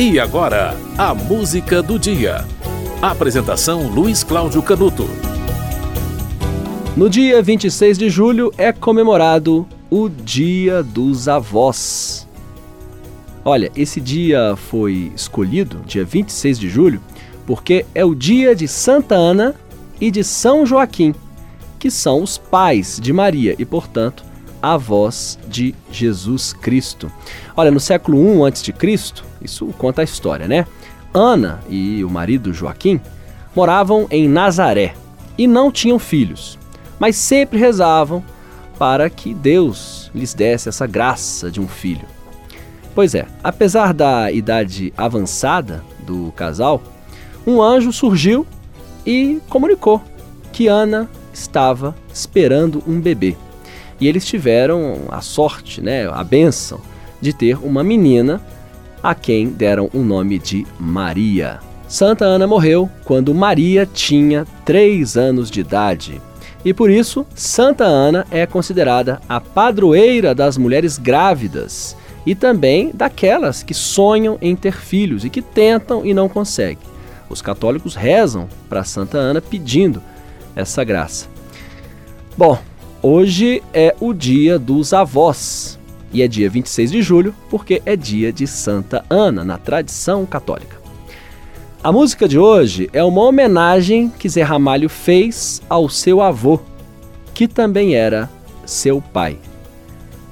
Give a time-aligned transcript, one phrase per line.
[0.00, 2.44] E agora, a música do dia.
[3.02, 5.10] Apresentação Luiz Cláudio Canuto.
[6.96, 12.28] No dia 26 de julho é comemorado o Dia dos Avós.
[13.44, 17.02] Olha, esse dia foi escolhido, dia 26 de julho,
[17.44, 19.56] porque é o dia de Santa Ana
[20.00, 21.12] e de São Joaquim,
[21.76, 24.22] que são os pais de Maria e, portanto,
[24.62, 27.10] avós de Jesus Cristo.
[27.56, 30.66] Olha, no século I a.C., isso conta a história, né?
[31.12, 33.00] Ana e o marido Joaquim
[33.54, 34.94] moravam em Nazaré
[35.36, 36.58] e não tinham filhos,
[36.98, 38.22] mas sempre rezavam
[38.78, 42.06] para que Deus lhes desse essa graça de um filho.
[42.94, 46.82] Pois é, apesar da idade avançada do casal,
[47.46, 48.46] um anjo surgiu
[49.06, 50.02] e comunicou
[50.52, 53.36] que Ana estava esperando um bebê.
[54.00, 56.80] E eles tiveram a sorte, né, a benção
[57.20, 58.40] de ter uma menina
[59.02, 61.60] a quem deram o nome de Maria.
[61.88, 66.20] Santa Ana morreu quando Maria tinha três anos de idade.
[66.64, 73.62] E por isso, Santa Ana é considerada a padroeira das mulheres grávidas e também daquelas
[73.62, 76.86] que sonham em ter filhos e que tentam e não conseguem.
[77.30, 80.02] Os católicos rezam para Santa Ana pedindo
[80.54, 81.26] essa graça.
[82.36, 82.58] Bom,
[83.00, 85.77] hoje é o dia dos avós.
[86.12, 90.78] E é dia 26 de julho porque é dia de Santa Ana, na tradição católica.
[91.82, 96.58] A música de hoje é uma homenagem que Zé Ramalho fez ao seu avô,
[97.32, 98.28] que também era
[98.66, 99.38] seu pai.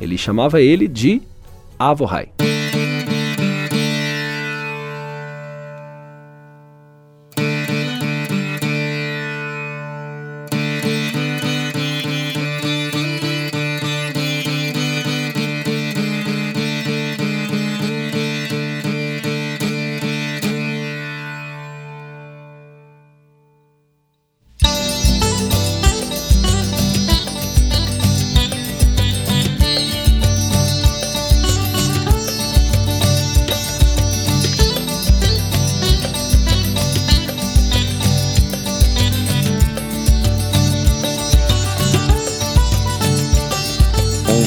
[0.00, 1.20] Ele chamava ele de
[1.78, 2.04] Avo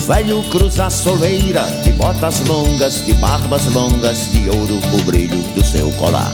[0.07, 5.91] velho cruza soleira, de botas longas, de barbas longas, de ouro o brilho do seu
[5.94, 6.31] colar.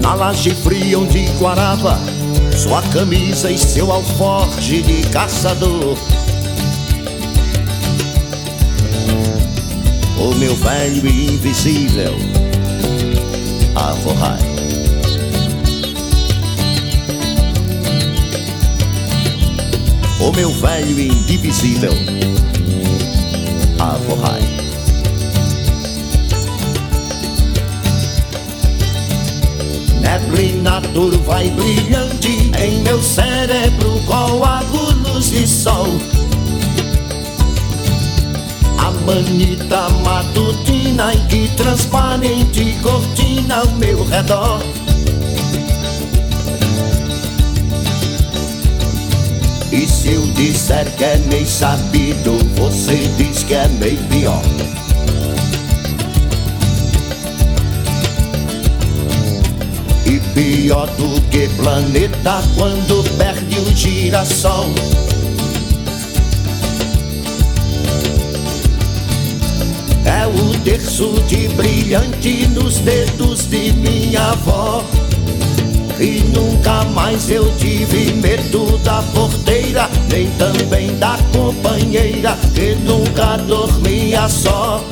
[0.00, 1.98] Na laje fria onde guarava,
[2.56, 5.98] sua camisa e seu alforje de caçador.
[10.16, 12.14] O meu velho invisível,
[13.74, 14.55] Avorrai.
[20.26, 21.92] O meu velho indivisível,
[23.78, 24.42] Avorrai.
[30.00, 35.86] Neblina turva e brilhante em meu cérebro coágulos de sol.
[38.78, 44.85] A manita matutina em que transparente cortina ao meu redor.
[50.06, 54.42] Se eu disser que é meio sabido, você diz que é meio pior.
[60.06, 64.70] E pior do que planeta quando perde o girassol.
[70.04, 74.84] É o terço de brilhante nos dedos de minha avó.
[75.98, 84.28] E nunca mais eu tive medo da porteira, nem também da companheira que nunca dormia
[84.28, 84.84] só.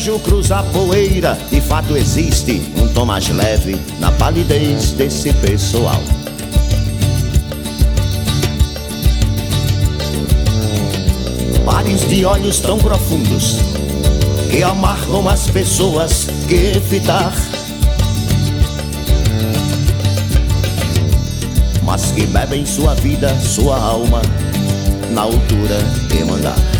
[0.00, 6.00] Brejo cruza a poeira, de fato existe um tom mais leve na palidez desse pessoal.
[11.66, 13.56] Pares de olhos tão profundos
[14.50, 17.34] que amarram as pessoas que fitar.
[21.82, 24.22] Mas que bebem sua vida, sua alma,
[25.10, 25.76] na altura
[26.08, 26.79] que mandar.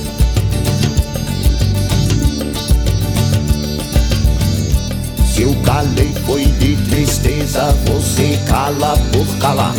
[5.81, 9.73] Calei foi de tristeza, você cala por calar.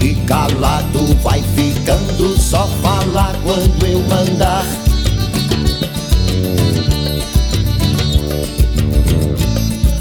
[0.00, 4.64] E calado vai ficando, só falar quando eu mandar.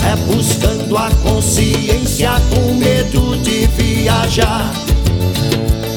[0.08, 4.72] É buscando a consciência com medo de viajar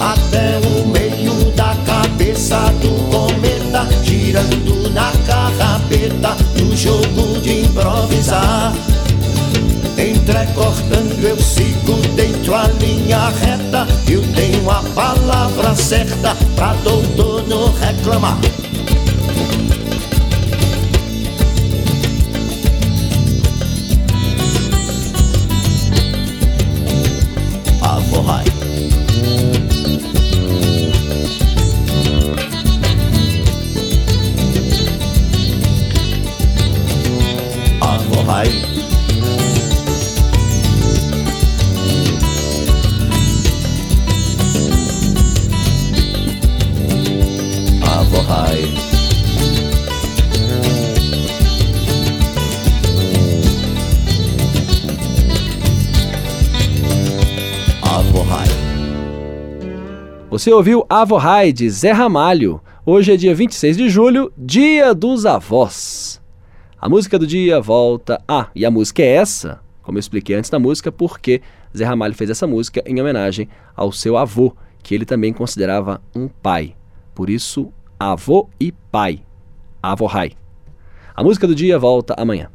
[0.01, 2.98] até o meio da cabeça do
[10.58, 17.72] Entrecortando eu sigo dentro a linha reta, eu tenho a palavra certa pra doutor não
[17.75, 18.37] reclamar.
[60.38, 62.61] Você ouviu Avohai de Zé Ramalho.
[62.87, 66.23] Hoje é dia 26 de julho, dia dos avós.
[66.81, 68.23] A música do dia volta.
[68.29, 71.43] Ah, e a música é essa, como eu expliquei antes da música, porque
[71.76, 76.29] Zé Ramalho fez essa música em homenagem ao seu avô, que ele também considerava um
[76.29, 76.76] pai.
[77.17, 79.20] Por isso, avô e pai.
[79.82, 80.34] Avohai.
[81.17, 82.49] A música do dia volta amanhã.